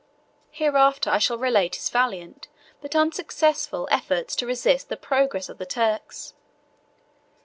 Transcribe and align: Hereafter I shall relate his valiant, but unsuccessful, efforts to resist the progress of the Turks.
Hereafter 0.49 1.11
I 1.11 1.19
shall 1.19 1.37
relate 1.37 1.75
his 1.75 1.91
valiant, 1.91 2.47
but 2.81 2.95
unsuccessful, 2.95 3.87
efforts 3.91 4.35
to 4.37 4.47
resist 4.47 4.89
the 4.89 4.97
progress 4.97 5.47
of 5.47 5.59
the 5.59 5.65
Turks. 5.67 6.33